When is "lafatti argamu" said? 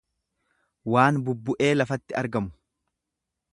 1.81-2.53